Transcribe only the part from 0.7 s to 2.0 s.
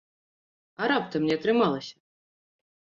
А раптам не атрымалася?